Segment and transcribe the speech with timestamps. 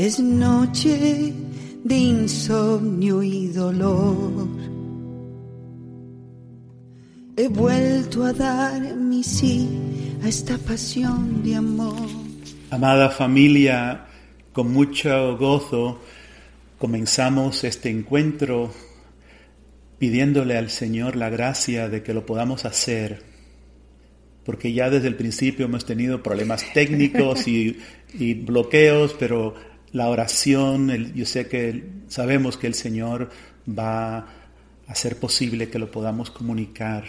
[0.00, 1.34] Es noche
[1.84, 4.48] de insomnio y dolor.
[7.36, 9.68] He vuelto a dar mi sí
[10.24, 12.08] a esta pasión de amor.
[12.70, 14.06] Amada familia,
[14.54, 16.00] con mucho gozo
[16.78, 18.72] comenzamos este encuentro
[19.98, 23.22] pidiéndole al Señor la gracia de que lo podamos hacer,
[24.46, 27.76] porque ya desde el principio hemos tenido problemas técnicos y,
[28.46, 33.30] bloqueos, pero la oración, yo sé que sabemos que el Señor
[33.68, 34.26] va a
[34.86, 37.04] hacer posible que lo podamos comunicar.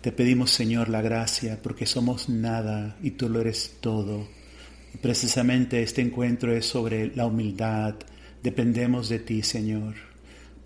[0.00, 4.28] Te pedimos, Señor, la gracia, porque somos nada y tú lo eres todo.
[4.94, 7.94] Y precisamente este encuentro es sobre la humildad.
[8.42, 9.94] Dependemos de ti, Señor.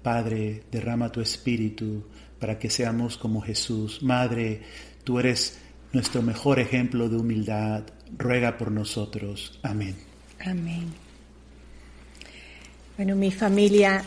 [0.02, 2.06] Padre, derrama tu espíritu
[2.38, 4.02] para que seamos como Jesús.
[4.02, 4.62] Madre,
[5.02, 5.58] tú eres
[5.92, 7.84] nuestro mejor ejemplo de humildad.
[8.16, 9.58] Ruega por nosotros.
[9.62, 9.96] Amén.
[10.44, 11.03] Amén.
[12.96, 14.04] Bueno, mi familia,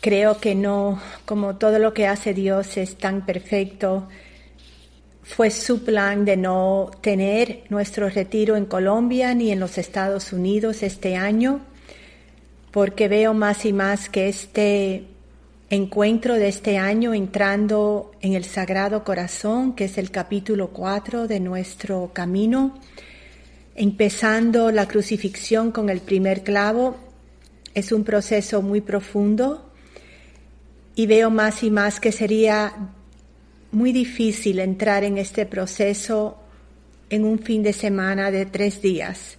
[0.00, 4.08] creo que no, como todo lo que hace Dios es tan perfecto,
[5.22, 10.82] fue su plan de no tener nuestro retiro en Colombia ni en los Estados Unidos
[10.82, 11.62] este año
[12.74, 15.04] porque veo más y más que este
[15.70, 21.38] encuentro de este año entrando en el Sagrado Corazón, que es el capítulo 4 de
[21.38, 22.80] nuestro camino,
[23.76, 26.96] empezando la crucifixión con el primer clavo,
[27.74, 29.70] es un proceso muy profundo
[30.94, 32.72] y veo más y más que sería
[33.72, 36.38] muy difícil entrar en este proceso
[37.10, 39.38] en un fin de semana de tres días.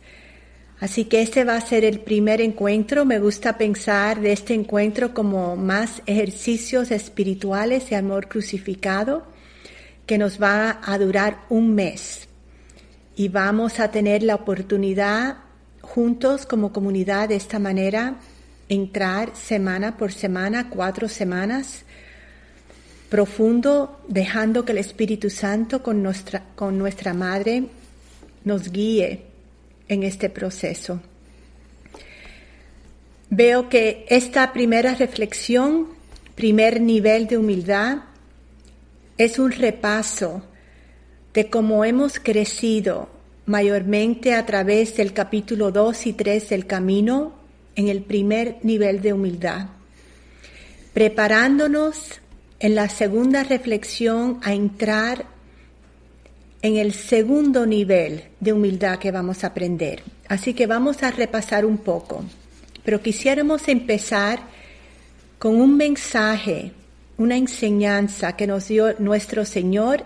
[0.80, 3.06] Así que este va a ser el primer encuentro.
[3.06, 9.24] Me gusta pensar de este encuentro como más ejercicios espirituales de amor crucificado
[10.06, 12.28] que nos va a durar un mes.
[13.16, 15.45] Y vamos a tener la oportunidad
[15.86, 18.16] juntos como comunidad de esta manera
[18.70, 21.84] entrar semana por semana, cuatro semanas,
[23.10, 27.66] profundo, dejando que el Espíritu Santo con nuestra, con nuestra Madre
[28.44, 29.26] nos guíe
[29.88, 31.02] en este proceso.
[33.30, 35.90] Veo que esta primera reflexión,
[36.36, 38.00] primer nivel de humildad,
[39.18, 40.44] es un repaso
[41.34, 43.10] de cómo hemos crecido
[43.46, 47.34] mayormente a través del capítulo 2 y 3 del camino
[47.76, 49.68] en el primer nivel de humildad,
[50.94, 52.22] preparándonos
[52.60, 55.26] en la segunda reflexión a entrar
[56.62, 60.02] en el segundo nivel de humildad que vamos a aprender.
[60.28, 62.26] Así que vamos a repasar un poco.
[62.84, 64.40] Pero quisiéramos empezar
[65.38, 66.72] con un mensaje,
[67.18, 70.06] una enseñanza que nos dio nuestro Señor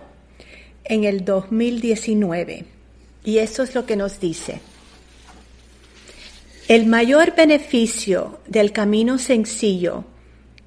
[0.84, 2.79] en el 2019.
[3.24, 4.60] Y eso es lo que nos dice.
[6.68, 10.04] El mayor beneficio del camino sencillo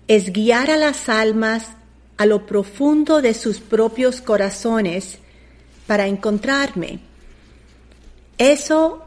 [0.07, 1.69] es guiar a las almas
[2.17, 5.19] a lo profundo de sus propios corazones
[5.87, 6.99] para encontrarme.
[8.37, 9.05] Eso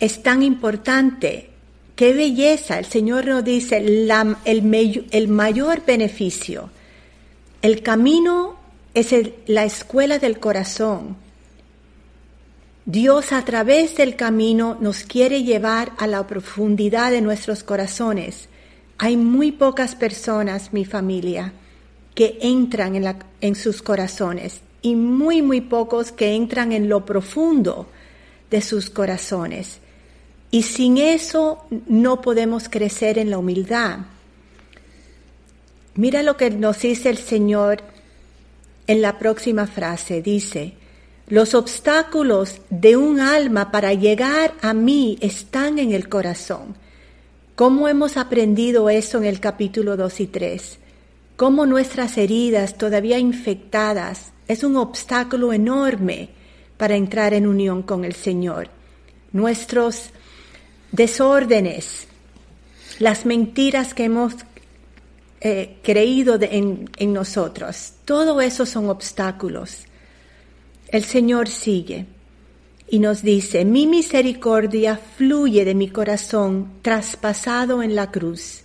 [0.00, 1.50] es tan importante.
[1.96, 2.78] Qué belleza.
[2.78, 6.70] El Señor nos dice el, mayor beneficio.
[7.62, 8.56] El camino
[8.94, 9.14] es
[9.46, 11.23] la escuela del corazón.
[12.86, 18.48] Dios a través del camino nos quiere llevar a la profundidad de nuestros corazones.
[18.98, 21.54] Hay muy pocas personas, mi familia,
[22.14, 22.94] que entran
[23.40, 27.86] en, sus corazones y muy, muy pocos que entran en lo profundo
[28.50, 29.78] de sus corazones.
[30.50, 34.00] Y sin eso no podemos crecer en la humildad.
[35.94, 37.82] Mira lo que nos dice el Señor
[38.86, 40.20] en la próxima frase.
[40.20, 40.74] Dice,
[41.28, 46.76] los obstáculos de un alma para llegar a mí están en el corazón.
[47.56, 50.78] ¿Cómo hemos aprendido eso en el capítulo 2 y 3?
[51.36, 56.28] Cómo nuestras heridas todavía infectadas es un obstáculo enorme
[56.76, 58.68] para entrar en unión con el Señor.
[59.32, 60.10] Nuestros
[60.92, 62.06] desórdenes,
[62.98, 64.34] las mentiras que hemos
[65.40, 69.86] eh, creído en, en nosotros, todo eso son obstáculos.
[70.88, 72.06] El Señor sigue
[72.88, 78.62] y nos dice, mi misericordia fluye de mi corazón traspasado en la cruz.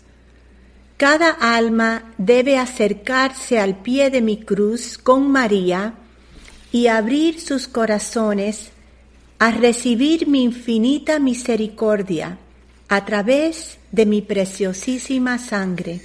[0.98, 5.94] Cada alma debe acercarse al pie de mi cruz con María
[6.71, 8.72] y abrir sus corazones
[9.39, 12.38] a recibir mi infinita misericordia
[12.89, 16.01] a través de mi preciosísima sangre.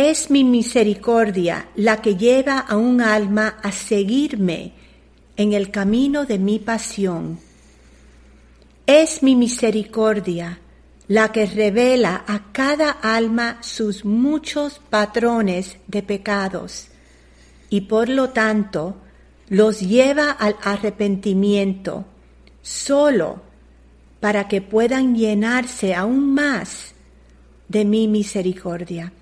[0.00, 4.70] Es mi misericordia la que lleva a un alma a seguirme
[5.36, 7.40] en el camino de mi pasión.
[8.86, 10.60] Es mi misericordia
[11.08, 16.86] la que revela a cada alma sus muchos patrones de pecados
[17.68, 18.98] y por lo tanto
[19.48, 22.04] los lleva al arrepentimiento
[22.62, 23.42] solo
[24.20, 26.94] para que puedan llenarse aún más
[27.66, 29.12] de mi misericordia.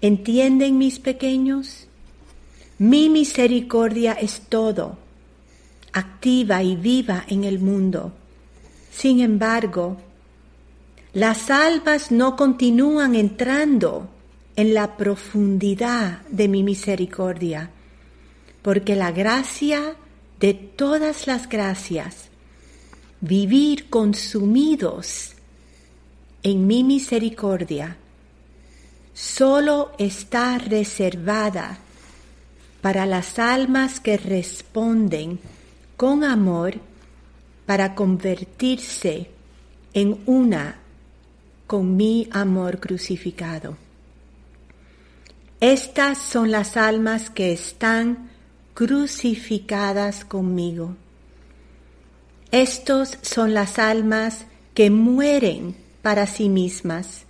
[0.00, 1.86] ¿Entienden mis pequeños?
[2.78, 4.98] Mi misericordia es todo,
[5.92, 8.12] activa y viva en el mundo.
[8.90, 9.96] Sin embargo,
[11.14, 14.10] las almas no continúan entrando
[14.54, 17.70] en la profundidad de mi misericordia,
[18.60, 19.96] porque la gracia
[20.40, 22.28] de todas las gracias,
[23.22, 25.32] vivir consumidos
[26.42, 27.96] en mi misericordia,
[29.16, 31.78] solo está reservada
[32.82, 35.40] para las almas que responden
[35.96, 36.74] con amor
[37.64, 39.30] para convertirse
[39.94, 40.76] en una
[41.66, 43.78] con mi amor crucificado.
[45.60, 48.28] Estas son las almas que están
[48.74, 50.94] crucificadas conmigo.
[52.50, 57.25] Estos son las almas que mueren para sí mismas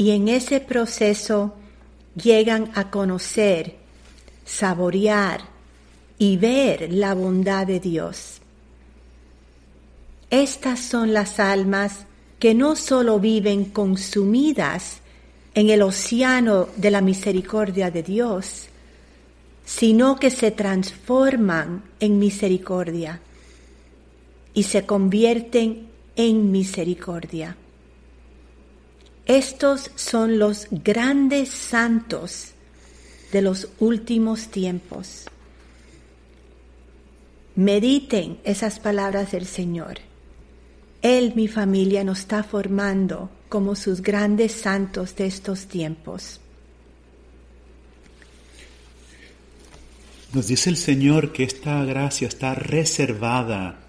[0.00, 1.52] y en ese proceso
[2.16, 3.76] llegan a conocer,
[4.46, 5.42] saborear
[6.16, 8.40] y ver la bondad de Dios.
[10.30, 12.06] Estas son las almas
[12.38, 15.00] que no solo viven consumidas
[15.52, 18.68] en el océano de la misericordia de Dios,
[19.66, 23.20] sino que se transforman en misericordia
[24.54, 27.54] y se convierten en misericordia.
[29.30, 32.48] Estos son los grandes santos
[33.32, 35.26] de los últimos tiempos.
[37.54, 40.00] Mediten esas palabras del Señor
[41.02, 46.40] él, mi familia, nos está formando como sus grandes santos de estos tiempos.
[50.32, 53.80] Nos dice el Señor que esta gracia está reservada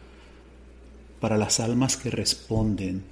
[1.20, 3.11] para las almas que responden.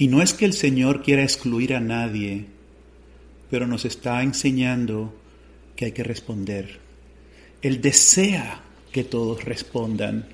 [0.00, 2.46] Y no es que el Señor quiera excluir a nadie,
[3.50, 5.12] pero nos está enseñando
[5.76, 6.78] que hay que responder.
[7.60, 8.62] Él desea
[8.92, 10.24] que todos respondan,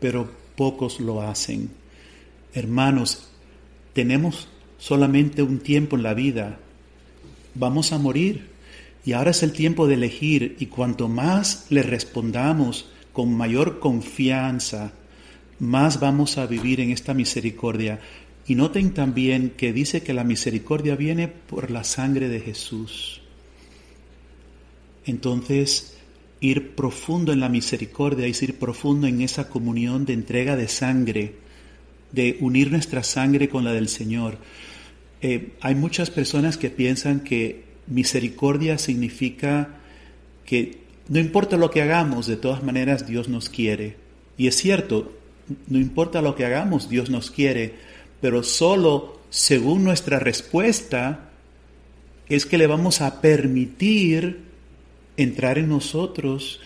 [0.00, 1.70] pero pocos lo hacen.
[2.52, 3.30] Hermanos,
[3.94, 6.58] tenemos solamente un tiempo en la vida.
[7.54, 8.50] Vamos a morir.
[9.06, 14.92] Y ahora es el tiempo de elegir y cuanto más le respondamos con mayor confianza,
[15.58, 17.98] más vamos a vivir en esta misericordia.
[18.46, 23.20] Y noten también que dice que la misericordia viene por la sangre de Jesús.
[25.06, 25.96] Entonces,
[26.40, 31.34] ir profundo en la misericordia, es ir profundo en esa comunión de entrega de sangre,
[32.10, 34.38] de unir nuestra sangre con la del Señor.
[35.20, 39.78] Eh, hay muchas personas que piensan que misericordia significa
[40.44, 40.78] que
[41.08, 43.96] no importa lo que hagamos, de todas maneras Dios nos quiere.
[44.36, 45.12] Y es cierto,
[45.68, 47.74] no importa lo que hagamos, Dios nos quiere,
[48.22, 51.30] pero solo según nuestra respuesta
[52.28, 54.44] es que le vamos a permitir
[55.16, 56.60] entrar en nosotros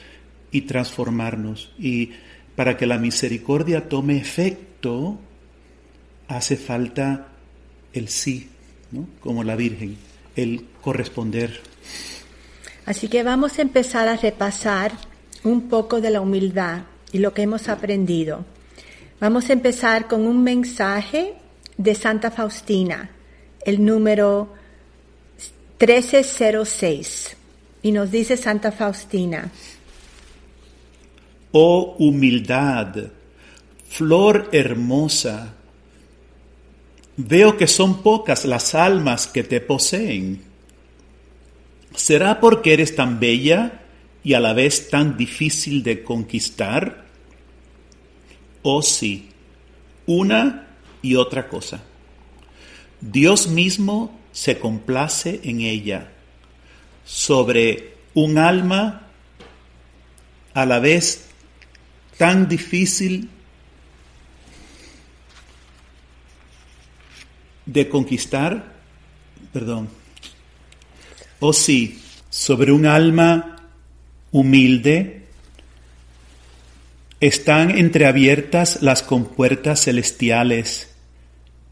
[0.51, 1.73] y transformarnos.
[1.79, 2.13] Y
[2.55, 5.19] para que la misericordia tome efecto,
[6.29, 7.29] hace falta
[7.95, 8.51] el sí,
[9.21, 9.97] como la Virgen,
[10.37, 11.63] el corresponder.
[12.85, 14.93] Así que vamos a empezar a repasar
[15.43, 16.83] un poco de la humildad
[17.13, 18.45] y lo que hemos aprendido.
[19.21, 21.35] Vamos a empezar con un mensaje
[21.77, 23.11] de Santa Faustina,
[23.65, 24.53] el número
[25.79, 27.37] 1306.
[27.83, 29.51] Y nos dice Santa Faustina,
[31.53, 32.97] Oh humildad,
[33.89, 35.55] flor hermosa,
[37.17, 40.43] veo que son pocas las almas que te poseen.
[41.95, 43.85] ¿Será porque eres tan bella
[44.23, 47.07] y a la vez tan difícil de conquistar?
[48.63, 49.31] Oh sí,
[50.07, 50.66] una
[51.07, 51.81] y otra cosa.
[53.01, 56.11] Dios mismo se complace en ella
[57.05, 59.07] sobre un alma
[60.53, 61.27] a la vez
[62.19, 63.31] tan difícil
[67.67, 68.75] de conquistar,
[69.53, 69.89] perdón,
[71.39, 73.69] o sí, sobre un alma
[74.33, 75.27] humilde,
[77.21, 80.96] están entreabiertas las compuertas celestiales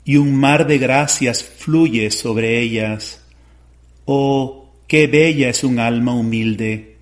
[0.04, 3.20] y un mar de gracias fluye sobre ellas.
[4.04, 6.98] Oh, Qué bella es un alma humilde.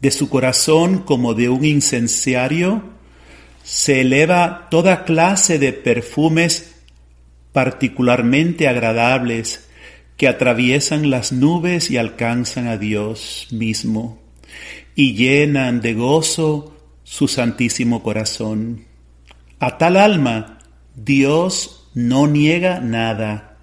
[0.00, 2.82] De su corazón como de un incenciario
[3.62, 6.74] se eleva toda clase de perfumes
[7.52, 9.68] particularmente agradables
[10.18, 14.20] que atraviesan las nubes y alcanzan a Dios mismo
[14.94, 18.84] y llenan de gozo su santísimo corazón.
[19.58, 20.58] A tal alma
[20.94, 23.56] Dios no niega nada.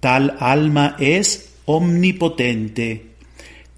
[0.00, 3.06] Tal alma es omnipotente.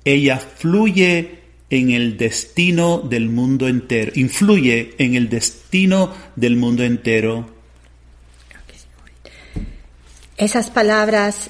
[0.04, 7.48] Ella fluye en el destino del mundo entero, influye en el destino del mundo entero.
[10.36, 11.48] Esas palabras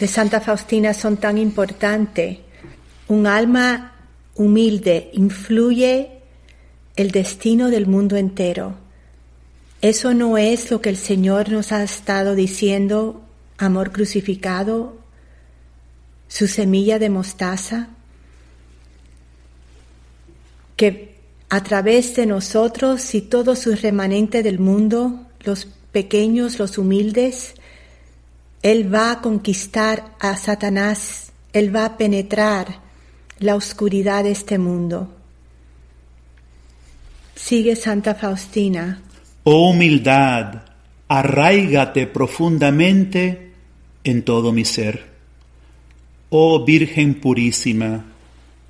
[0.00, 2.38] de Santa Faustina son tan importantes.
[3.08, 3.92] Un alma
[4.34, 6.08] humilde influye
[6.96, 8.76] el destino del mundo entero.
[9.82, 13.22] Eso no es lo que el Señor nos ha estado diciendo,
[13.56, 14.98] amor crucificado,
[16.28, 17.88] su semilla de mostaza,
[20.76, 21.14] que
[21.48, 27.54] a través de nosotros y todo su remanente del mundo, los pequeños, los humildes,
[28.62, 32.80] Él va a conquistar a Satanás, Él va a penetrar
[33.38, 35.08] la oscuridad de este mundo.
[37.34, 39.02] Sigue Santa Faustina.
[39.52, 40.62] Oh humildad,
[41.08, 43.50] arraigate profundamente
[44.04, 45.10] en todo mi ser.
[46.28, 48.04] Oh Virgen purísima,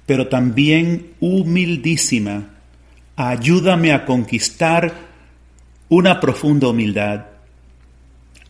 [0.07, 2.49] pero también humildísima,
[3.15, 4.95] ayúdame a conquistar
[5.91, 7.27] una profunda humildad.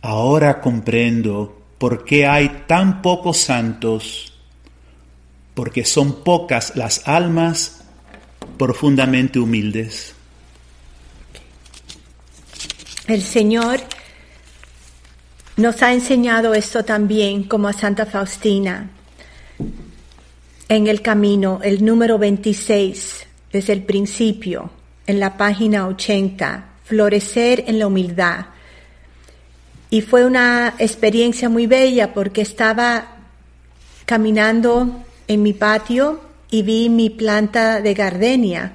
[0.01, 4.39] Ahora comprendo por qué hay tan pocos santos
[5.53, 7.83] porque son pocas las almas
[8.57, 10.15] profundamente humildes.
[13.07, 13.79] El Señor
[15.57, 18.89] nos ha enseñado esto también como a Santa Faustina
[20.69, 24.71] en el camino, el número 26, desde el principio,
[25.05, 28.45] en la página 80, florecer en la humildad.
[29.89, 33.17] Y fue una experiencia muy bella porque estaba
[34.05, 38.73] caminando en mi patio y vi mi planta de gardenia.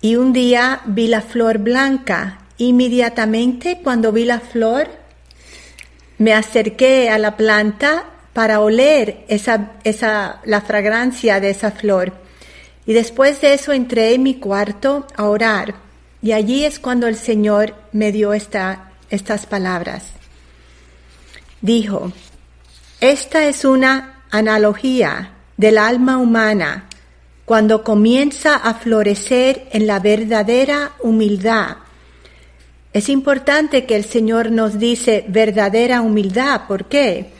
[0.00, 2.45] Y un día vi la flor blanca.
[2.58, 4.88] Inmediatamente cuando vi la flor,
[6.18, 12.12] me acerqué a la planta para oler esa, esa, la fragancia de esa flor.
[12.86, 15.74] Y después de eso entré en mi cuarto a orar.
[16.22, 20.04] Y allí es cuando el Señor me dio esta, estas palabras.
[21.60, 22.12] Dijo,
[23.00, 26.88] esta es una analogía del alma humana
[27.44, 31.76] cuando comienza a florecer en la verdadera humildad.
[32.96, 36.62] Es importante que el Señor nos dice verdadera humildad.
[36.66, 37.30] ¿Por qué?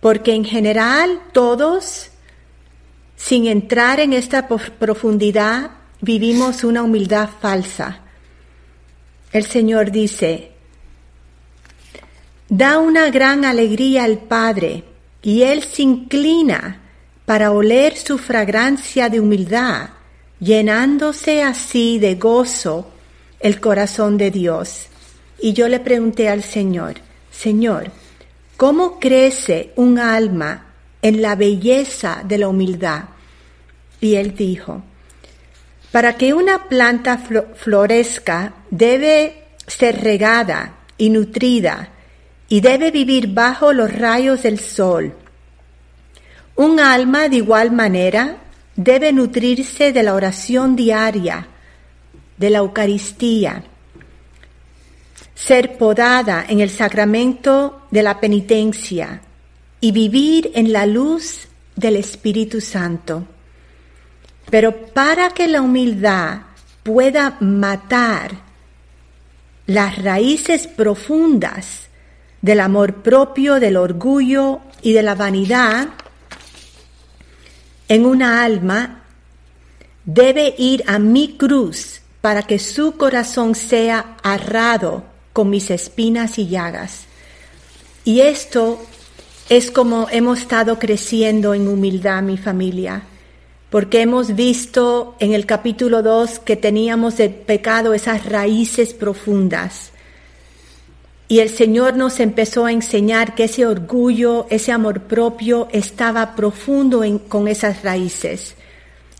[0.00, 2.08] Porque en general todos,
[3.14, 8.00] sin entrar en esta profundidad, vivimos una humildad falsa.
[9.32, 10.52] El Señor dice,
[12.48, 14.82] da una gran alegría al Padre
[15.20, 16.80] y Él se inclina
[17.26, 19.90] para oler su fragancia de humildad,
[20.40, 22.93] llenándose así de gozo
[23.44, 24.86] el corazón de Dios.
[25.38, 26.94] Y yo le pregunté al Señor,
[27.30, 27.92] Señor,
[28.56, 30.72] ¿cómo crece un alma
[31.02, 33.04] en la belleza de la humildad?
[34.00, 34.82] Y él dijo,
[35.92, 37.18] para que una planta
[37.54, 41.90] florezca debe ser regada y nutrida
[42.48, 45.12] y debe vivir bajo los rayos del sol.
[46.56, 48.38] Un alma de igual manera
[48.74, 51.48] debe nutrirse de la oración diaria,
[52.36, 53.64] de la Eucaristía,
[55.34, 59.20] ser podada en el sacramento de la penitencia
[59.80, 63.26] y vivir en la luz del Espíritu Santo.
[64.50, 66.42] Pero para que la humildad
[66.82, 68.30] pueda matar
[69.66, 71.88] las raíces profundas
[72.42, 75.88] del amor propio, del orgullo y de la vanidad
[77.88, 79.02] en una alma,
[80.04, 85.04] debe ir a mi cruz para que su corazón sea arrado
[85.34, 87.02] con mis espinas y llagas.
[88.02, 88.80] Y esto
[89.50, 93.02] es como hemos estado creciendo en humildad mi familia,
[93.68, 99.92] porque hemos visto en el capítulo 2 que teníamos de pecado esas raíces profundas
[101.28, 107.02] y el Señor nos empezó a enseñar que ese orgullo, ese amor propio estaba profundo
[107.28, 108.54] con esas raíces.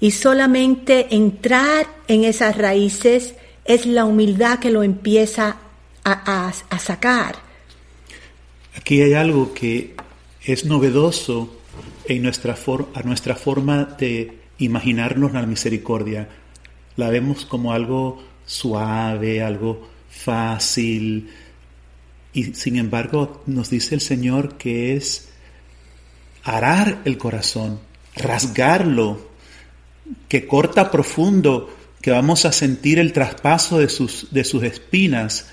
[0.00, 3.34] Y solamente entrar en esas raíces
[3.64, 5.56] es la humildad que lo empieza
[6.04, 7.36] a, sacar.
[8.76, 9.94] Aquí hay algo que
[10.42, 11.60] es novedoso
[12.06, 12.56] en nuestra,
[12.94, 16.28] a nuestra forma de imaginarnos la misericordia.
[16.96, 21.30] La vemos como algo suave, algo fácil.
[22.32, 25.30] Y sin embargo nos dice el Señor que es
[26.42, 27.80] arar el corazón,
[28.14, 29.33] rasgarlo,
[30.28, 35.48] que corta profundo, que vamos a sentir el traspaso de sus, de sus espinas.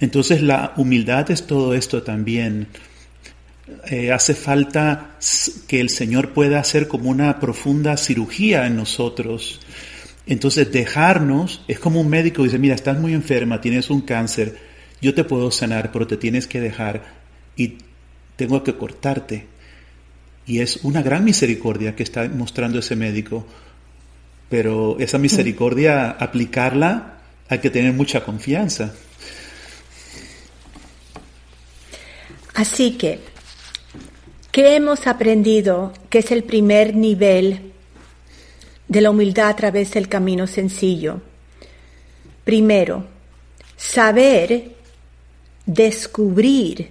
[0.00, 2.68] Entonces la humildad es todo esto también.
[3.90, 5.16] Eh, hace falta
[5.68, 9.60] que el Señor pueda hacer como una profunda cirugía en nosotros.
[10.26, 14.56] Entonces dejarnos es como un médico dice, mira, estás muy enferma, tienes un cáncer,
[15.00, 17.02] yo te puedo sanar, pero te tienes que dejar
[17.56, 17.78] y
[18.36, 19.46] tengo que cortarte.
[20.46, 23.46] Y es una gran misericordia que está mostrando ese médico.
[24.48, 27.18] Pero esa misericordia, aplicarla,
[27.48, 28.94] hay que tener mucha confianza.
[32.54, 33.20] Así que,
[34.50, 37.72] ¿qué hemos aprendido que es el primer nivel
[38.88, 41.22] de la humildad a través del camino sencillo?
[42.44, 43.06] Primero,
[43.76, 44.72] saber,
[45.64, 46.90] descubrir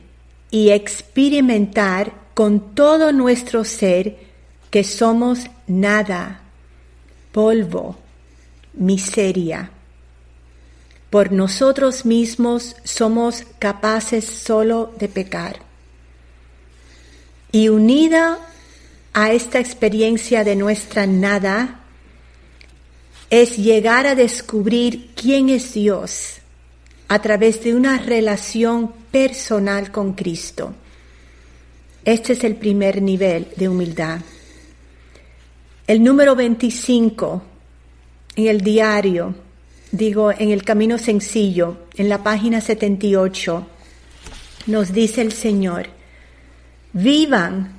[0.50, 4.18] y experimentar con todo nuestro ser
[4.70, 6.42] que somos nada,
[7.32, 7.98] polvo,
[8.74, 9.72] miseria.
[11.10, 15.60] Por nosotros mismos somos capaces solo de pecar.
[17.52, 18.40] Y unida
[19.14, 21.82] a esta experiencia de nuestra nada,
[23.30, 26.36] es llegar a descubrir quién es Dios
[27.08, 30.74] a través de una relación personal con Cristo.
[32.04, 34.22] Este es el primer nivel de humildad.
[35.86, 37.44] El número 25
[38.38, 39.36] en el diario,
[39.92, 43.68] digo, en el camino sencillo, en la página 78,
[44.66, 45.90] nos dice el Señor,
[46.94, 47.74] vivan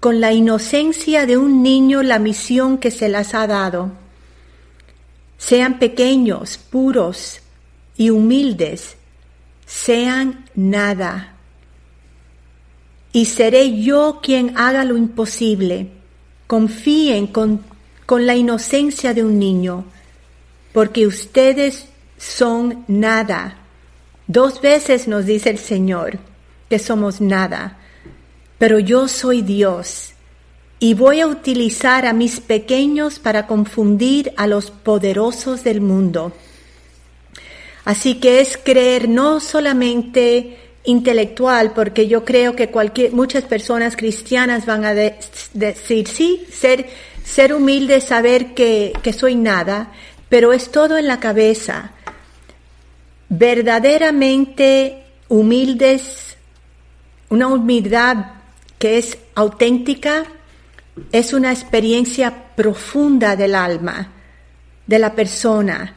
[0.00, 3.92] con la inocencia de un niño la misión que se las ha dado.
[5.38, 7.40] Sean pequeños, puros
[7.96, 8.96] y humildes,
[9.64, 11.33] sean nada
[13.14, 15.88] y seré yo quien haga lo imposible.
[16.48, 17.62] Confíen con,
[18.06, 19.84] con la inocencia de un niño,
[20.72, 21.86] porque ustedes
[22.18, 23.58] son nada.
[24.26, 26.18] Dos veces nos dice el Señor
[26.68, 27.78] que somos nada,
[28.58, 30.14] pero yo soy Dios
[30.80, 36.32] y voy a utilizar a mis pequeños para confundir a los poderosos del mundo.
[37.84, 44.66] Así que es creer no solamente intelectual, porque yo creo que cualquier, muchas personas cristianas
[44.66, 46.86] van a decir, sí, ser,
[47.24, 49.92] ser humilde, saber que, que soy nada,
[50.28, 51.92] pero es todo en la cabeza.
[53.30, 56.36] Verdaderamente humildes,
[57.30, 58.16] una humildad
[58.78, 60.24] que es auténtica,
[61.10, 64.12] es una experiencia profunda del alma,
[64.86, 65.94] de la persona,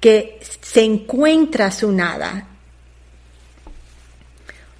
[0.00, 2.48] que se encuentra su nada,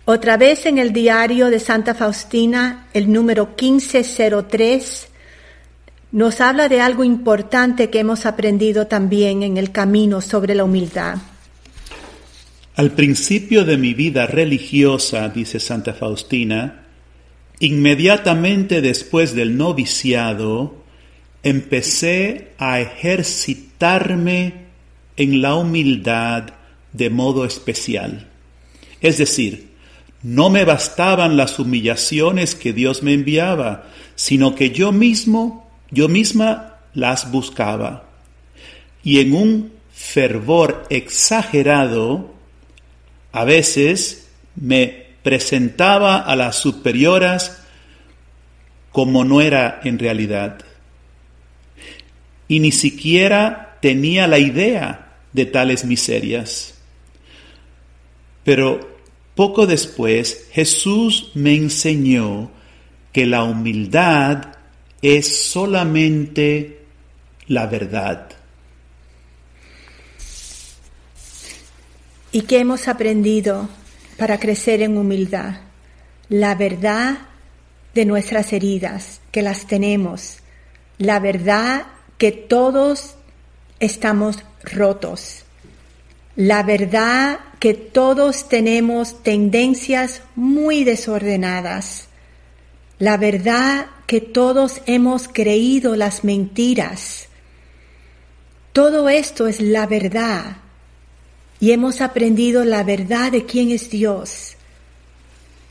[0.05, 5.09] otra vez en el diario de Santa Faustina, el número 1503,
[6.11, 11.19] nos habla de algo importante que hemos aprendido también en el camino sobre la humildad.
[12.75, 16.87] Al principio de mi vida religiosa, dice Santa Faustina,
[17.61, 20.83] inmediatamente después del noviciado,
[21.43, 24.55] empecé a ejercitarme
[25.17, 26.55] en la humildad
[26.93, 28.29] de modo especial.
[29.01, 29.72] Es decir,
[30.23, 36.77] no me bastaban las humillaciones que Dios me enviaba, sino que yo mismo, yo misma
[36.95, 38.05] las buscaba.
[39.03, 42.33] Y en un fervor exagerado,
[43.33, 47.63] a veces me presentaba a las superioras
[48.93, 50.59] como no era en realidad.
[52.47, 56.75] Y ni siquiera tenía la idea de tales miserias.
[58.45, 58.92] Pero
[59.35, 62.51] poco después Jesús me enseñó
[63.13, 64.55] que la humildad
[65.01, 66.85] es solamente
[67.47, 68.29] la verdad.
[72.31, 73.69] ¿Y qué hemos aprendido
[74.17, 75.61] para crecer en humildad?
[76.29, 77.19] La verdad
[77.95, 80.39] de nuestras heridas, que las tenemos.
[80.97, 83.17] La verdad que todos
[83.81, 85.45] estamos rotos.
[86.37, 92.09] La verdad que todos tenemos tendencias muy desordenadas.
[92.99, 97.29] La verdad que todos hemos creído las mentiras.
[98.73, 100.57] Todo esto es la verdad
[101.61, 104.57] y hemos aprendido la verdad de quién es Dios,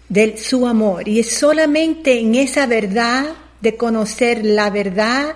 [0.07, 1.07] de su amor.
[1.07, 5.35] Y es solamente en esa verdad de conocer la verdad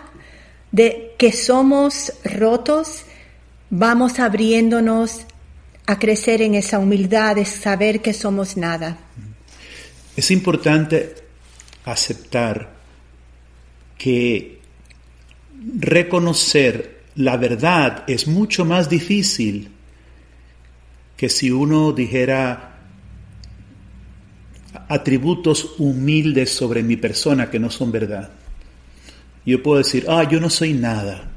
[0.71, 3.03] de que somos rotos,
[3.69, 5.25] vamos abriéndonos
[5.87, 8.97] a crecer en esa humildad de saber que somos nada.
[10.15, 11.15] Es importante
[11.85, 12.73] aceptar
[13.97, 14.61] que
[15.77, 19.71] reconocer la verdad es mucho más difícil
[21.15, 22.75] que si uno dijera
[24.89, 28.29] atributos humildes sobre mi persona que no son verdad.
[29.45, 31.31] Yo puedo decir, ah, yo no soy nada,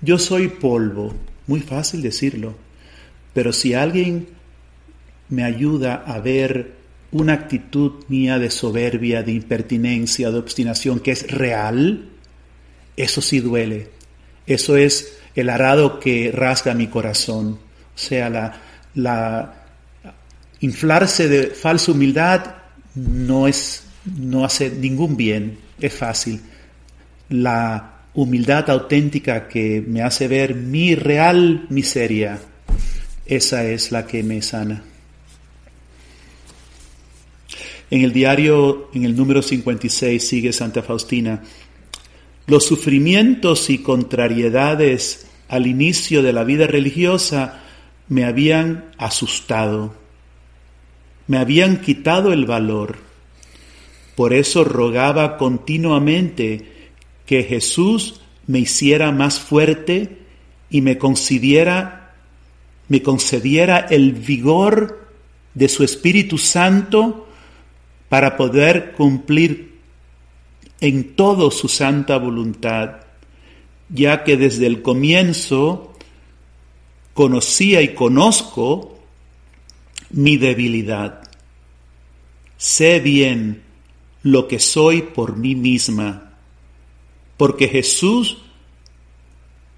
[0.00, 1.14] yo soy polvo,
[1.46, 2.56] muy fácil decirlo,
[3.32, 4.28] pero si alguien
[5.28, 6.72] me ayuda a ver
[7.12, 12.08] una actitud mía de soberbia, de impertinencia, de obstinación que es real,
[12.96, 13.90] eso sí duele.
[14.46, 17.58] Eso es el arado que rasga mi corazón.
[17.94, 18.60] O sea, la,
[18.94, 19.54] la
[20.60, 22.56] inflarse de falsa humildad
[22.94, 26.40] no es no hace ningún bien, es fácil.
[27.30, 32.40] La humildad auténtica que me hace ver mi real miseria,
[33.26, 34.82] esa es la que me sana.
[37.90, 41.42] En el diario, en el número 56, sigue Santa Faustina,
[42.46, 47.62] los sufrimientos y contrariedades al inicio de la vida religiosa
[48.08, 49.94] me habían asustado,
[51.26, 52.98] me habían quitado el valor.
[54.14, 56.73] Por eso rogaba continuamente
[57.26, 60.18] que Jesús me hiciera más fuerte
[60.70, 62.14] y me concediera,
[62.88, 65.08] me concediera el vigor
[65.54, 67.28] de su Espíritu Santo
[68.08, 69.74] para poder cumplir
[70.80, 73.00] en todo su santa voluntad,
[73.88, 75.94] ya que desde el comienzo
[77.14, 78.98] conocía y conozco
[80.10, 81.22] mi debilidad.
[82.56, 83.62] Sé bien
[84.22, 86.23] lo que soy por mí misma,
[87.36, 88.38] porque Jesús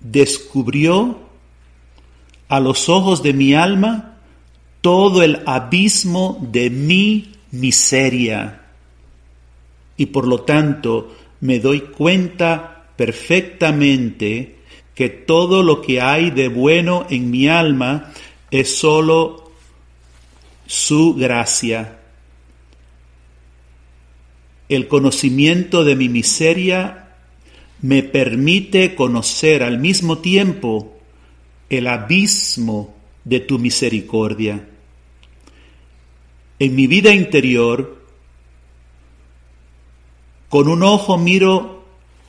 [0.01, 1.19] descubrió
[2.49, 4.19] a los ojos de mi alma
[4.81, 8.63] todo el abismo de mi miseria.
[9.97, 14.57] Y por lo tanto me doy cuenta perfectamente
[14.95, 18.13] que todo lo que hay de bueno en mi alma
[18.51, 19.51] es sólo
[20.67, 21.99] su gracia.
[24.69, 27.06] El conocimiento de mi miseria
[27.83, 30.97] me permite conocer al mismo tiempo
[31.69, 34.69] el abismo de tu misericordia.
[36.59, 38.03] En mi vida interior,
[40.49, 41.85] con un ojo miro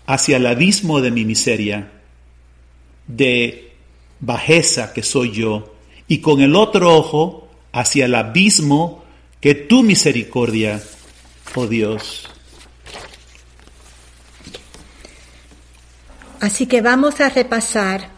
[0.05, 1.91] hacia el abismo de mi miseria,
[3.07, 3.71] de
[4.19, 5.75] bajeza que soy yo,
[6.07, 9.03] y con el otro ojo hacia el abismo
[9.39, 10.81] que tu misericordia,
[11.55, 12.26] oh Dios.
[16.39, 18.09] Así que vamos a repasar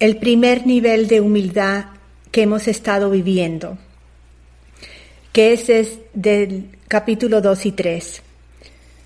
[0.00, 1.86] el primer nivel de humildad
[2.32, 3.78] que hemos estado viviendo,
[5.32, 8.22] que es del capítulo 2 y 3.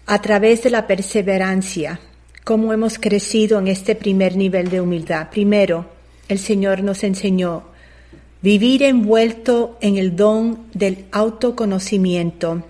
[0.06, 2.00] A través de la perseverancia,
[2.42, 5.28] cómo hemos crecido en este primer nivel de humildad.
[5.30, 5.86] Primero,
[6.28, 7.64] el Señor nos enseñó
[8.40, 12.64] vivir envuelto en el don del autoconocimiento.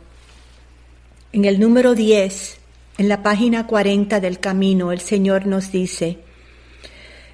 [1.32, 2.59] En el número 10,
[2.98, 6.18] en la página 40 del camino, el Señor nos dice,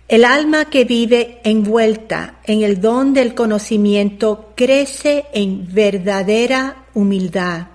[0.08, 7.66] el alma que vive envuelta en el don del conocimiento crece en verdadera humildad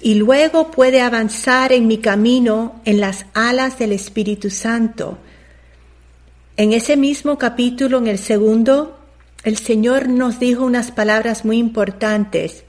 [0.00, 5.18] y luego puede avanzar en mi camino en las alas del Espíritu Santo.
[6.58, 8.98] En ese mismo capítulo, en el segundo,
[9.44, 12.64] el Señor nos dijo unas palabras muy importantes.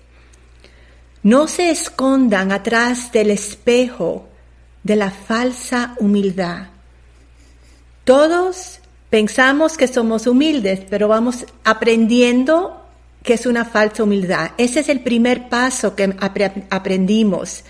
[1.26, 4.28] No se escondan atrás del espejo
[4.84, 6.68] de la falsa humildad.
[8.04, 12.80] Todos pensamos que somos humildes, pero vamos aprendiendo
[13.24, 14.52] que es una falsa humildad.
[14.60, 16.16] Ese es el primer paso que
[16.70, 17.64] aprendimos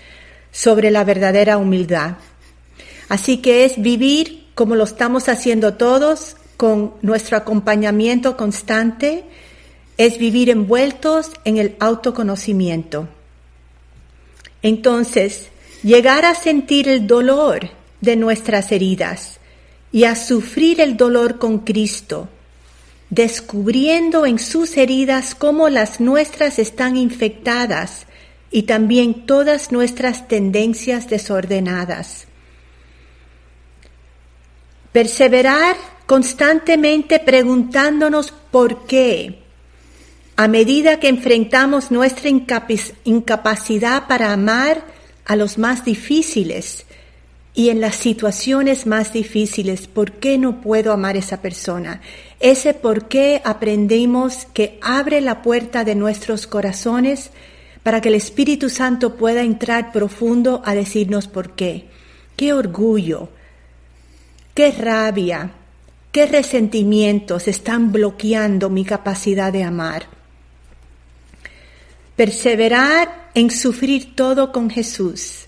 [0.50, 2.16] sobre la verdadera humildad.
[3.08, 9.24] Así que es vivir como lo estamos haciendo todos, con nuestro acompañamiento constante,
[9.96, 13.15] es vivir envueltos en el autoconocimiento.
[14.66, 15.48] Entonces,
[15.82, 19.38] llegar a sentir el dolor de nuestras heridas
[19.92, 22.28] y a sufrir el dolor con Cristo
[23.10, 28.06] descubriendo en sus heridas cómo las nuestras están infectadas
[28.50, 32.26] y también todas nuestras tendencias desordenadas.
[34.92, 35.76] Perseverar
[36.06, 39.42] constantemente preguntándonos por qué,
[40.36, 42.28] a medida que enfrentamos nuestra
[43.04, 44.84] incapacidad para amar
[45.24, 46.86] a los más difíciles
[47.58, 52.02] Y en las situaciones más difíciles, ¿por qué no puedo amar a esa persona?
[52.38, 57.30] Ese por qué aprendimos que abre la puerta de nuestros corazones
[57.82, 61.86] para que el Espíritu Santo pueda entrar profundo a decirnos por qué.
[62.36, 63.30] Qué orgullo,
[64.52, 65.52] qué rabia,
[66.12, 70.15] qué resentimientos están bloqueando mi capacidad de amar.
[72.16, 75.44] Perseverar en sufrir todo con Jesús.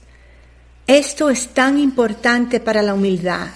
[0.87, 3.49] Esto es tan importante para la humildad,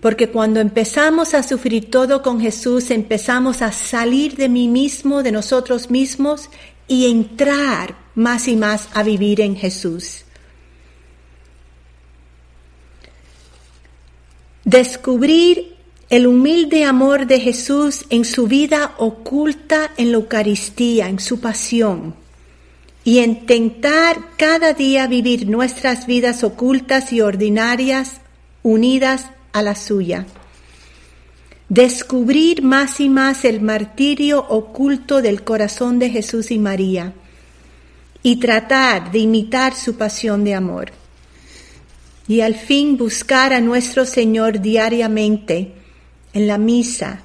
[0.00, 5.32] porque cuando empezamos a sufrir todo con Jesús, empezamos a salir de mí mismo, de
[5.32, 6.48] nosotros mismos,
[6.88, 10.24] y entrar más y más a vivir en Jesús.
[14.64, 15.76] Descubrir
[16.08, 22.19] el humilde amor de Jesús en su vida oculta en la Eucaristía, en su pasión
[23.10, 28.20] y intentar cada día vivir nuestras vidas ocultas y ordinarias
[28.62, 30.26] unidas a la suya.
[31.68, 37.12] Descubrir más y más el martirio oculto del corazón de Jesús y María
[38.22, 40.92] y tratar de imitar su pasión de amor.
[42.28, 45.72] Y al fin buscar a nuestro Señor diariamente
[46.32, 47.22] en la misa,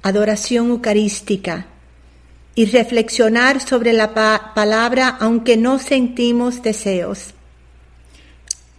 [0.00, 1.66] adoración eucarística,
[2.54, 4.14] y reflexionar sobre la
[4.54, 7.34] palabra aunque no sentimos deseos.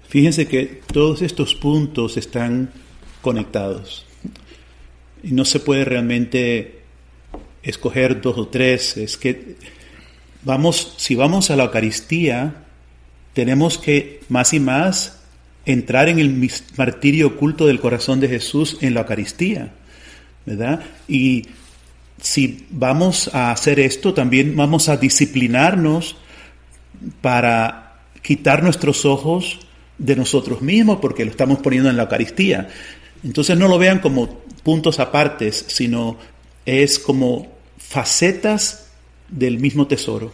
[0.08, 2.72] Fíjense que todos estos puntos están
[3.22, 4.06] conectados
[5.24, 6.84] y no se puede realmente
[7.64, 8.96] escoger dos o tres.
[8.96, 9.56] Es que
[10.44, 12.64] vamos, si vamos a la Eucaristía,
[13.34, 15.20] tenemos que más y más
[15.66, 19.74] entrar en el martirio oculto del corazón de Jesús en la Eucaristía,
[20.46, 20.84] ¿verdad?
[21.08, 21.48] Y
[22.26, 26.16] si vamos a hacer esto, también vamos a disciplinarnos
[27.22, 29.60] para quitar nuestros ojos
[30.00, 32.68] de nosotros mismos, porque lo estamos poniendo en la Eucaristía.
[33.24, 36.18] Entonces no lo vean como puntos apartes, sino
[36.66, 38.88] es como facetas
[39.30, 40.34] del mismo tesoro.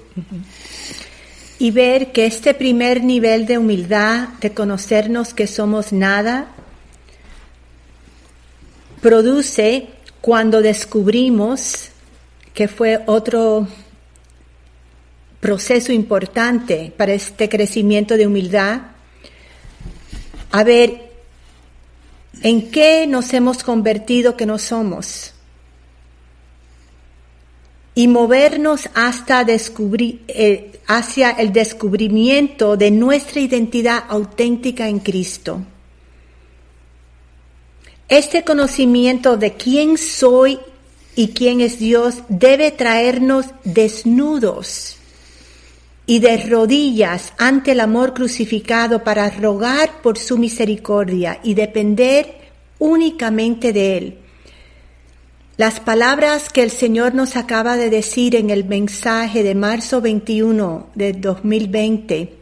[1.60, 6.54] Y ver que este primer nivel de humildad, de conocernos que somos nada,
[9.02, 9.90] produce
[10.22, 11.90] cuando descubrimos
[12.54, 13.68] que fue otro
[15.40, 18.82] proceso importante para este crecimiento de humildad,
[20.52, 21.12] a ver
[22.44, 25.34] en qué nos hemos convertido que no somos
[27.96, 35.62] y movernos hasta descubrir, eh, hacia el descubrimiento de nuestra identidad auténtica en Cristo.
[38.12, 40.60] Este conocimiento de quién soy
[41.16, 44.98] y quién es Dios debe traernos desnudos
[46.06, 52.36] y de rodillas ante el amor crucificado para rogar por su misericordia y depender
[52.80, 54.18] únicamente de Él.
[55.56, 60.88] Las palabras que el Señor nos acaba de decir en el mensaje de marzo 21
[60.96, 62.34] de 2020,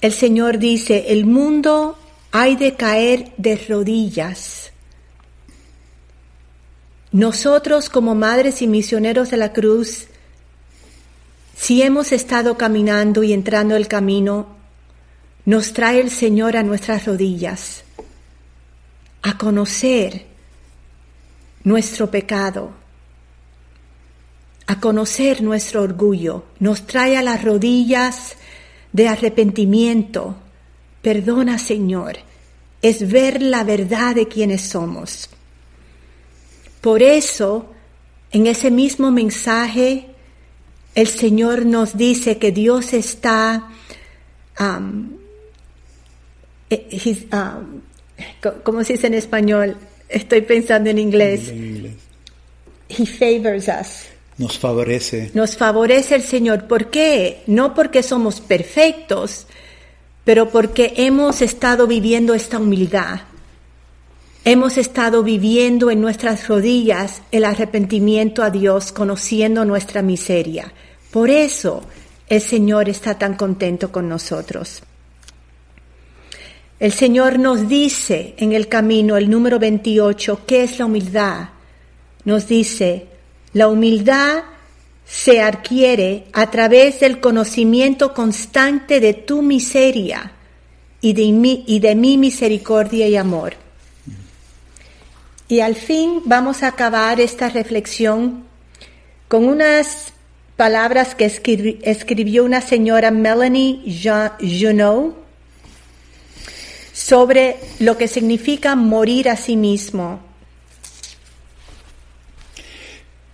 [0.00, 1.98] el Señor dice, el mundo
[2.32, 4.72] hay de caer de rodillas.
[7.12, 10.06] Nosotros como madres y misioneros de la cruz,
[11.54, 14.56] si hemos estado caminando y entrando el camino,
[15.44, 17.84] nos trae el Señor a nuestras rodillas,
[19.20, 20.24] a conocer
[21.64, 22.72] nuestro pecado,
[24.66, 28.36] a conocer nuestro orgullo, nos trae a las rodillas
[28.92, 30.41] de arrepentimiento,
[31.02, 32.16] Perdona, Señor,
[32.80, 35.28] es ver la verdad de quienes somos.
[36.80, 37.70] Por eso,
[38.30, 40.06] en ese mismo mensaje,
[40.94, 43.68] el Señor nos dice que Dios está,
[44.60, 45.10] um,
[46.70, 47.80] eh, um,
[48.62, 49.76] ¿cómo se dice en español?
[50.08, 51.52] Estoy pensando en inglés.
[52.88, 54.12] He favors us.
[54.38, 55.30] Nos favorece.
[55.34, 56.66] Nos favorece el Señor.
[56.66, 57.42] ¿Por qué?
[57.46, 59.46] No porque somos perfectos,
[60.24, 63.22] pero porque hemos estado viviendo esta humildad.
[64.44, 70.72] Hemos estado viviendo en nuestras rodillas el arrepentimiento a Dios, conociendo nuestra miseria.
[71.10, 71.82] Por eso
[72.28, 74.82] el Señor está tan contento con nosotros.
[76.80, 81.50] El Señor nos dice en el camino, el número 28, ¿qué es la humildad?
[82.24, 83.06] Nos dice,
[83.52, 84.42] la humildad
[85.12, 90.32] se adquiere a través del conocimiento constante de tu miseria
[91.02, 93.52] y de, mi, misericordia y amor.
[95.48, 98.44] Y al fin vamos a acabar esta reflexión
[99.28, 100.14] con unas
[100.56, 101.26] palabras que
[101.82, 103.82] escribió una señora Melanie
[104.40, 105.14] Junot
[106.94, 110.20] sobre lo que significa morir a sí mismo.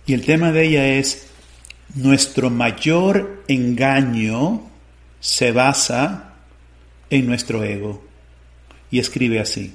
[0.05, 1.28] Y el tema de ella es,
[1.95, 4.69] nuestro mayor engaño
[5.19, 6.33] se basa
[7.09, 8.03] en nuestro ego.
[8.91, 9.73] Y escribe así,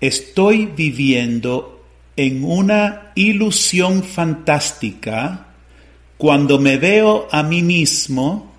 [0.00, 1.84] estoy viviendo
[2.16, 5.46] en una ilusión fantástica
[6.16, 8.52] cuando me veo a mí mismo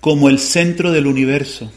[0.00, 1.70] como el centro del universo,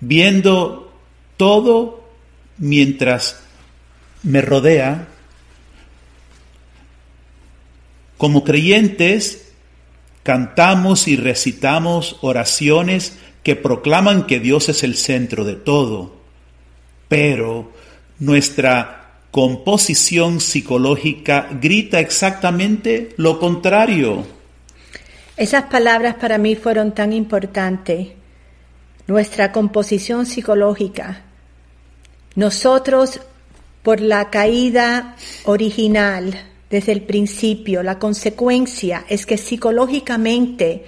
[0.00, 0.92] viendo
[1.36, 2.08] todo
[2.56, 3.40] mientras
[4.24, 5.06] me rodea.
[8.18, 9.52] Como creyentes,
[10.24, 16.16] cantamos y recitamos oraciones que proclaman que Dios es el centro de todo,
[17.08, 17.72] pero
[18.18, 24.26] nuestra composición psicológica grita exactamente lo contrario.
[25.36, 28.08] Esas palabras para mí fueron tan importantes.
[29.06, 31.22] Nuestra composición psicológica.
[32.34, 33.20] Nosotros,
[33.82, 40.84] por la caída original, desde el principio, la consecuencia es que psicológicamente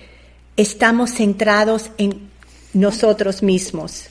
[0.56, 2.28] estamos centrados en
[2.74, 4.04] nosotros mismos.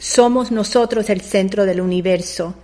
[0.00, 2.54] Somos nosotros el centro del universo.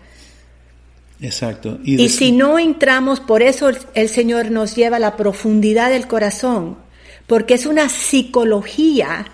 [1.21, 1.79] Exacto.
[1.85, 6.79] Y, si no entramos, por eso el, Señor nos lleva a la profundidad del corazón,
[7.27, 9.27] porque es una psicología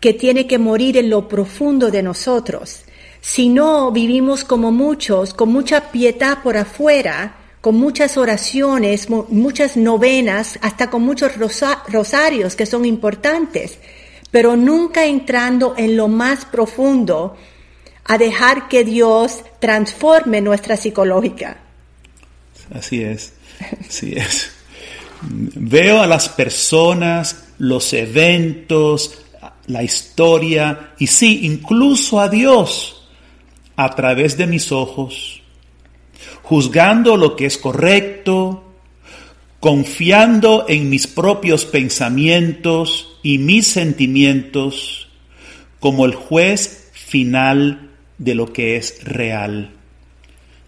[0.00, 2.84] que tiene que morir en lo profundo de nosotros.
[3.20, 10.58] Si no vivimos como muchos, con mucha piedad por afuera, con muchas oraciones, muchas novenas,
[10.62, 13.78] hasta con muchos rosarios que son importantes,
[14.30, 17.36] pero nunca entrando en lo más profundo
[18.04, 21.58] a dejar que Dios transforme nuestra psicológica.
[22.74, 23.34] Así es,
[23.86, 24.52] así es.
[25.22, 29.18] Veo a las personas, los eventos,
[29.66, 33.08] la historia y sí, incluso a Dios
[33.76, 35.39] a través de mis ojos,
[36.42, 38.64] juzgando lo que es correcto,
[39.60, 45.08] confiando en mis propios pensamientos y mis sentimientos
[45.80, 49.72] como el juez final de lo que es real.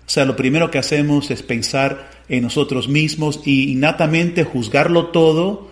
[0.06, 5.70] O sea, lo primero que hacemos es pensar en nosotros mismos y innatamente juzgarlo todo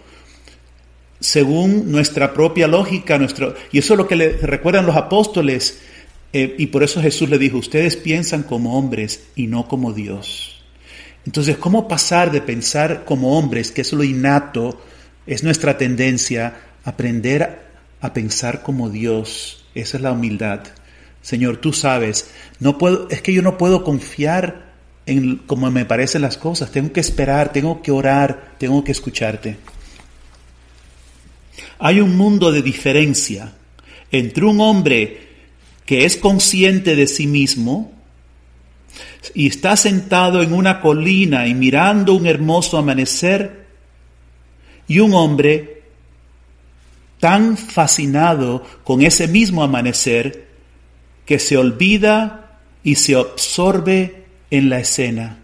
[1.21, 5.83] según nuestra propia lógica, nuestro, y eso es lo que le recuerdan los apóstoles,
[6.33, 10.63] eh, y por eso Jesús le dijo, ustedes piensan como hombres y no como Dios.
[11.27, 14.81] Entonces, ¿cómo pasar de pensar como hombres, que es lo innato,
[15.27, 17.61] es nuestra tendencia, aprender
[18.01, 19.67] a pensar como Dios?
[19.75, 20.61] Esa es la humildad.
[21.21, 24.71] Señor, tú sabes, no puedo, es que yo no puedo confiar
[25.07, 29.57] en como me parecen las cosas, tengo que esperar, tengo que orar, tengo que escucharte.
[31.79, 33.53] Hay un mundo de diferencia
[34.11, 35.30] entre un hombre
[35.91, 37.91] que es consciente de sí mismo
[39.35, 43.67] y está sentado en una colina y mirando un hermoso amanecer
[44.87, 45.83] y un hombre
[47.19, 50.47] tan fascinado con ese mismo amanecer
[51.27, 55.41] que se olvida y se absorbe en la escena.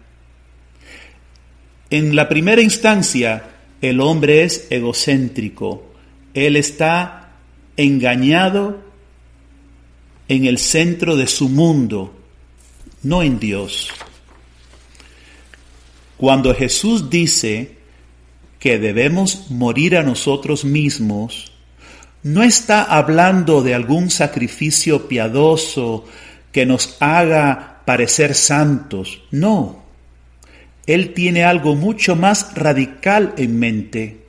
[1.89, 3.49] En la primera instancia,
[3.81, 5.91] el hombre es egocéntrico.
[6.33, 7.31] Él está
[7.75, 8.86] engañado
[10.27, 12.13] en el centro de su mundo,
[13.03, 13.89] no en Dios.
[16.17, 17.77] Cuando Jesús dice
[18.59, 21.51] que debemos morir a nosotros mismos,
[22.23, 26.05] no está hablando de algún sacrificio piadoso
[26.51, 29.83] que nos haga parecer santos, no.
[30.87, 34.26] Él tiene algo mucho más radical en mente.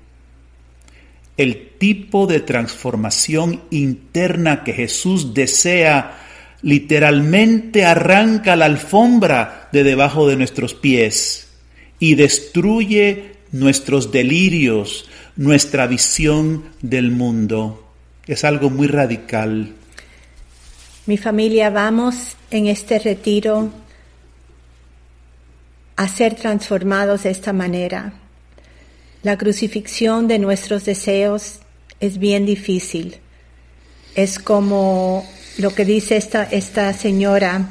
[1.39, 6.19] El tipo de transformación interna que Jesús desea
[6.63, 11.49] literalmente arranca la alfombra de debajo de nuestros pies
[11.99, 17.89] y destruye nuestros delirios, nuestra visión del mundo.
[18.27, 19.75] Es algo muy radical.
[21.07, 23.71] Mi familia, vamos en este retiro
[25.97, 28.13] a ser transformados de esta manera.
[29.23, 31.59] La crucifixión de nuestros deseos
[31.99, 33.17] es bien difícil.
[34.15, 37.69] Es como lo que dice esta, esta señora,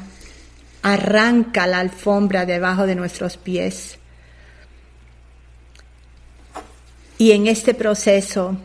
[0.82, 3.98] arranca la alfombra debajo de nuestros pies.
[7.16, 8.56] Y en este proceso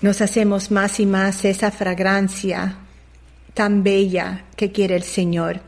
[0.00, 2.76] nos hacemos más y más esa fragancia
[3.54, 5.60] tan bella que quiere el Señor.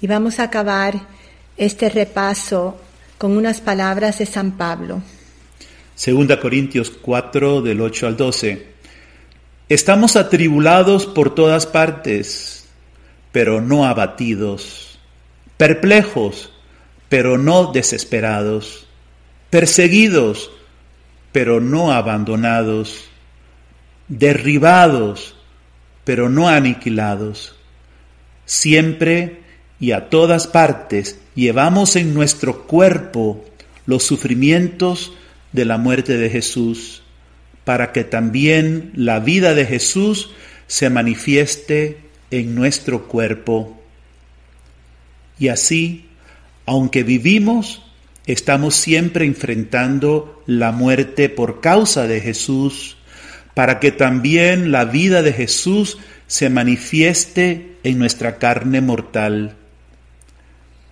[0.00, 0.94] Y vamos a acabar
[1.58, 2.80] este repaso
[3.18, 5.02] con unas palabras de San Pablo.
[5.98, 8.66] Segunda Corintios 4 del 8 al 12.
[9.68, 12.68] Estamos atribulados por todas partes,
[13.32, 15.00] pero no abatidos,
[15.56, 16.52] perplejos,
[17.08, 18.86] pero no desesperados,
[19.50, 20.52] perseguidos,
[21.32, 23.06] pero no abandonados,
[24.06, 25.34] derribados,
[26.04, 27.56] pero no aniquilados.
[28.44, 29.40] Siempre
[29.80, 33.44] y a todas partes llevamos en nuestro cuerpo
[33.84, 35.12] los sufrimientos
[35.52, 37.02] de la muerte de Jesús,
[37.64, 40.30] para que también la vida de Jesús
[40.66, 41.98] se manifieste
[42.30, 43.80] en nuestro cuerpo.
[45.38, 46.06] Y así,
[46.66, 47.82] aunque vivimos,
[48.26, 52.96] estamos siempre enfrentando la muerte por causa de Jesús,
[53.54, 59.56] para que también la vida de Jesús se manifieste en nuestra carne mortal.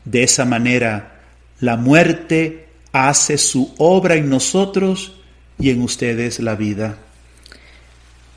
[0.04, 1.20] De esa manera,
[1.60, 2.65] la muerte
[2.96, 5.12] hace su obra en nosotros
[5.58, 6.98] y en ustedes la vida.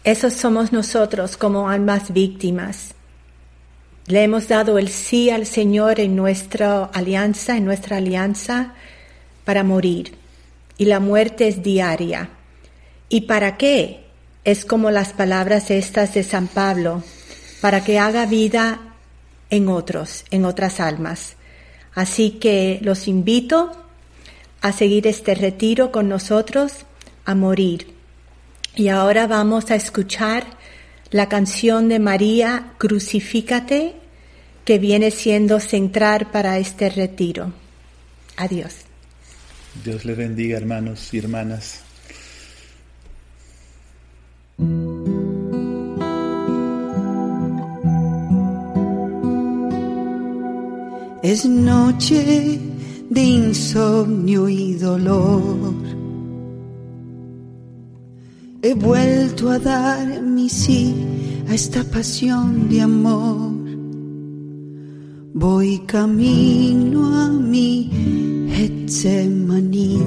[0.04, 2.94] Esos somos nosotros como almas víctimas.
[4.08, 8.74] Le hemos dado el sí al Señor en nuestra alianza, en nuestra alianza,
[9.46, 10.16] para morir.
[10.78, 12.30] Y la muerte es diaria.
[13.10, 14.06] ¿Y para qué?
[14.46, 17.04] Es como las palabras estas de San Pablo,
[17.62, 18.80] para que haga vida
[19.50, 21.36] en otros, en otras almas.
[21.94, 23.89] Así que los invito
[24.62, 26.86] a seguir este retiro con nosotros,
[27.26, 27.94] a morir.
[28.76, 30.46] Y ahora vamos a escuchar
[31.12, 33.96] la canción de María, Crucifícate,
[34.66, 37.54] que viene siendo central para este retiro.
[38.38, 38.76] Adiós.
[39.84, 41.82] Dios le bendiga, hermanos y hermanas.
[51.22, 52.60] Es noche
[53.10, 55.74] de insomnio y dolor.
[58.62, 60.94] He vuelto a dar mi sí
[61.50, 63.54] a esta pasión de amor.
[65.34, 70.02] Voy camino a mi Getsemaní.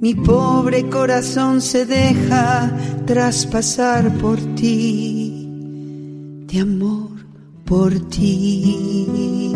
[0.00, 2.70] Mi pobre corazón se deja
[3.04, 5.48] traspasar por ti,
[6.46, 7.17] de amor
[7.68, 9.54] por ti,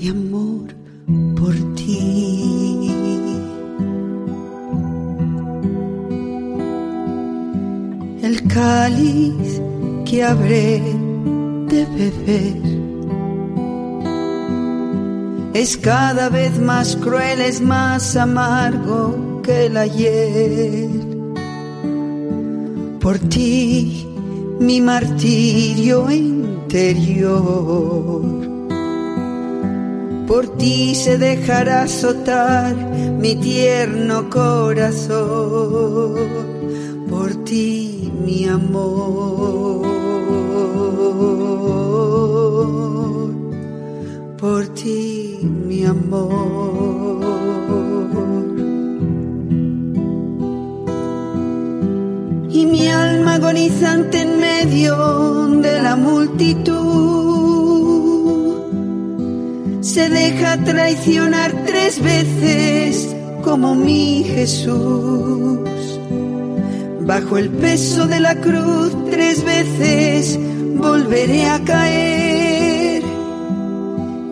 [0.00, 0.68] de amor
[1.36, 2.90] por ti.
[8.22, 9.60] El cáliz
[10.06, 10.80] que habré
[11.68, 12.62] de beber
[15.52, 21.07] es cada vez más cruel, es más amargo que el ayer.
[23.08, 24.06] Por ti,
[24.60, 27.40] mi martirio interior.
[30.26, 32.76] Por ti se dejará azotar
[33.18, 36.16] mi tierno corazón.
[37.08, 39.86] Por ti, mi amor.
[44.36, 46.97] Por ti, mi amor.
[52.70, 57.08] Mi alma agonizante en medio de la multitud
[59.80, 65.60] se deja traicionar tres veces como mi Jesús.
[67.00, 70.38] Bajo el peso de la cruz tres veces
[70.76, 73.02] volveré a caer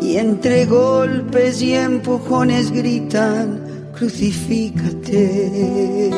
[0.03, 6.11] y entre golpes y empujones gritan, crucifícate.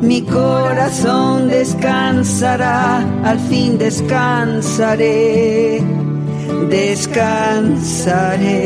[0.00, 5.80] Mi corazón descansará, al fin descansaré,
[6.72, 8.64] descansaré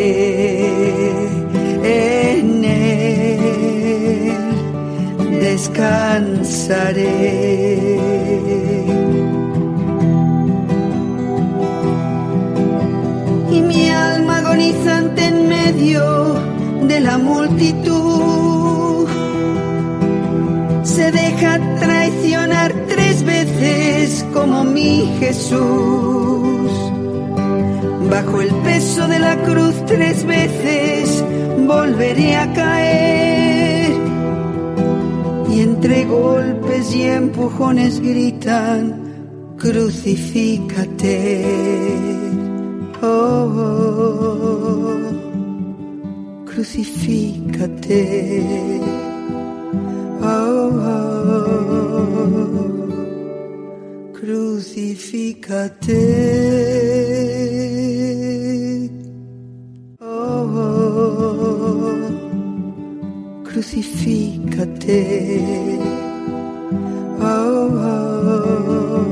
[1.83, 4.31] en él,
[5.41, 7.17] descansaré.
[13.51, 16.05] Y mi alma agonizante en medio
[16.87, 19.09] de la multitud
[20.85, 26.66] se deja traicionar tres veces como mi Jesús.
[28.11, 31.25] Bajo el peso de la cruz tres veces
[31.67, 33.91] volveré a caer.
[35.51, 41.45] Y entre golpes y empujones gritan, crucifícate.
[43.03, 44.99] Oh, oh,
[46.47, 48.81] crucifícate.
[50.23, 50.87] Oh, oh,
[54.13, 56.96] crucifícate.
[63.77, 65.05] Crucifícate.
[67.21, 69.11] Oh, oh,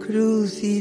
[0.00, 0.74] crucifícate.